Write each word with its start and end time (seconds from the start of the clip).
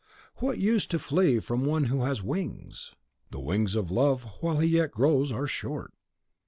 Dafne: 0.37 0.41
What 0.43 0.57
use 0.57 0.87
to 0.87 0.97
flee 0.97 1.39
from 1.39 1.63
one 1.63 1.83
who 1.83 2.05
has 2.05 2.23
wings? 2.23 2.89
Tirsi: 2.89 3.29
The 3.33 3.39
wings 3.39 3.75
of 3.75 3.91
Love, 3.91 4.23
while 4.39 4.57
he 4.57 4.69
yet 4.69 4.89
grows, 4.91 5.31
are 5.31 5.45
short.) 5.45 5.93